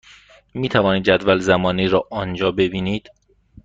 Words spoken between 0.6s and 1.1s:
توانید